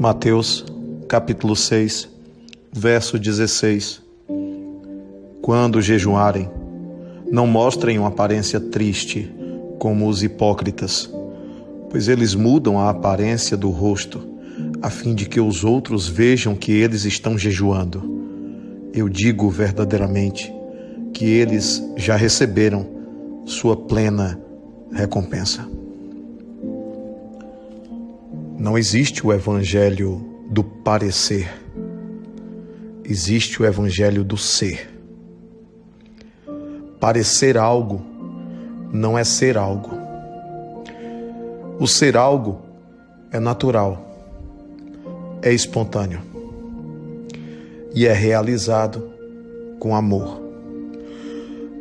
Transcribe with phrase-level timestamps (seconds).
[0.00, 0.64] Mateus,
[1.06, 2.08] capítulo 6,
[2.72, 4.00] verso 16.
[5.42, 6.48] Quando jejuarem,
[7.30, 9.30] não mostrem uma aparência triste
[9.78, 11.12] como os hipócritas,
[11.90, 14.26] pois eles mudam a aparência do rosto,
[14.80, 18.02] a fim de que os outros vejam que eles estão jejuando.
[18.94, 20.50] Eu digo verdadeiramente
[21.12, 22.86] que eles já receberam
[23.44, 24.40] sua plena
[24.94, 25.68] recompensa.
[28.60, 31.50] Não existe o evangelho do parecer,
[33.02, 34.90] existe o evangelho do ser.
[37.00, 38.02] Parecer algo
[38.92, 39.92] não é ser algo.
[41.78, 42.60] O ser algo
[43.32, 44.06] é natural,
[45.40, 46.20] é espontâneo
[47.94, 49.10] e é realizado
[49.78, 50.38] com amor.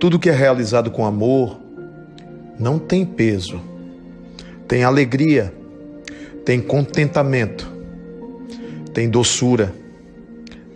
[0.00, 1.56] Tudo que é realizado com amor
[2.58, 3.60] não tem peso,
[4.66, 5.62] tem alegria
[6.44, 7.70] tem contentamento,
[8.92, 9.74] tem doçura,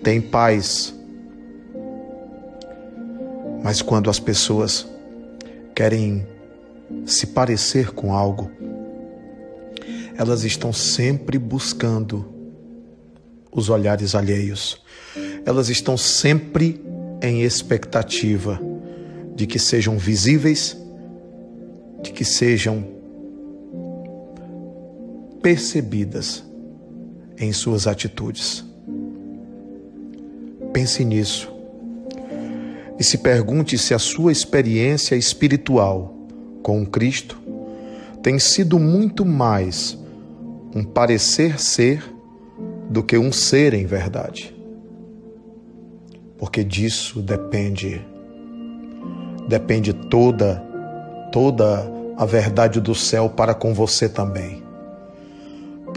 [0.02, 0.94] tem paz.
[3.62, 4.88] Mas quando as pessoas
[5.74, 6.26] querem
[7.04, 8.50] se parecer com algo,
[10.16, 12.24] elas estão sempre buscando
[13.52, 14.82] os olhares alheios.
[15.44, 16.82] Elas estão sempre
[17.22, 18.60] em expectativa
[19.34, 20.76] de que sejam visíveis,
[22.02, 22.97] de que sejam
[25.48, 26.44] percebidas
[27.38, 28.62] em suas atitudes.
[30.74, 31.50] Pense nisso
[33.00, 36.14] e se pergunte se a sua experiência espiritual
[36.62, 37.40] com Cristo
[38.22, 39.96] tem sido muito mais
[40.76, 42.04] um parecer ser
[42.90, 44.54] do que um ser em verdade.
[46.36, 48.04] Porque disso depende
[49.48, 50.62] depende toda
[51.32, 54.67] toda a verdade do céu para com você também.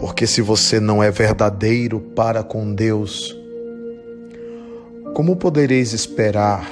[0.02, 3.38] Porque se você não é verdadeiro para com Deus,
[5.14, 6.68] como podereis esperar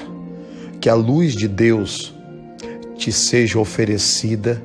[0.81, 2.13] que a luz de Deus
[2.97, 4.61] te seja oferecida,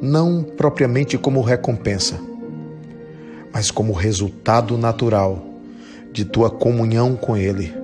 [0.00, 2.20] não propriamente como recompensa,
[3.52, 5.44] mas como resultado natural
[6.12, 7.74] de tua comunhão com Ele?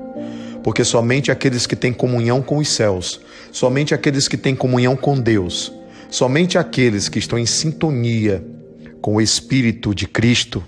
[0.63, 3.21] Porque somente aqueles que têm comunhão com os céus,
[3.51, 5.73] somente aqueles que têm comunhão com Deus,
[6.09, 8.55] somente aqueles que estão em sintonia
[9.01, 10.63] com o Espírito de Cristo,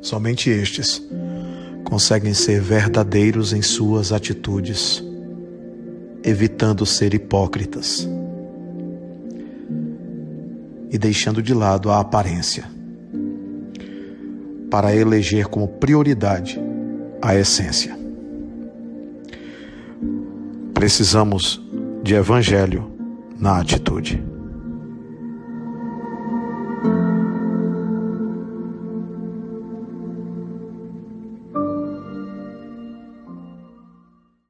[0.00, 1.02] somente estes
[1.84, 5.02] conseguem ser verdadeiros em suas atitudes,
[6.22, 8.08] evitando ser hipócritas
[10.90, 12.64] e deixando de lado a aparência,
[14.70, 16.60] para eleger como prioridade
[17.20, 17.98] a essência.
[20.72, 21.60] Precisamos
[22.02, 22.90] de evangelho
[23.38, 24.29] na atitude.